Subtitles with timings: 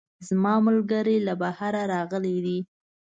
[0.27, 2.57] زما ملګرۍ له بهره راغلی ده